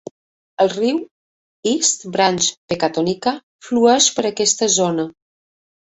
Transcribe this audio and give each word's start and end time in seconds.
El 0.63 0.71
riu 0.71 1.01
East 1.73 2.09
Branch 2.17 2.49
Pecatonica 2.73 3.37
flueix 3.71 4.13
per 4.19 4.29
aquesta 4.35 4.75
zona. 4.83 5.11